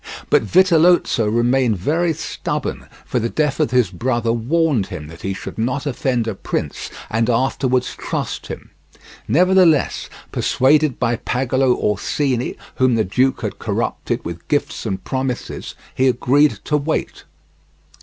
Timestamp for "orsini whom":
11.75-12.95